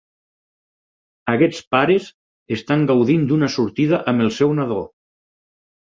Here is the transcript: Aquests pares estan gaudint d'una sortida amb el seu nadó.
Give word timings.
Aquests 1.33 1.59
pares 1.75 2.09
estan 2.57 2.87
gaudint 2.93 3.29
d'una 3.33 3.53
sortida 3.57 4.01
amb 4.13 4.27
el 4.29 4.33
seu 4.39 4.57
nadó. 4.63 4.81